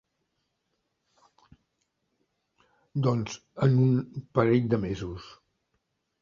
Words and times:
Doncs 3.09 3.37
en 3.67 3.77
un 3.85 3.93
parell 4.39 4.67
de 4.73 4.81
mesos. 4.89 5.29